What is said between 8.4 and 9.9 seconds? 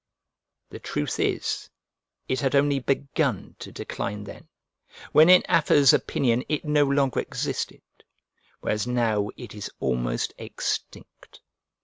whereas now it is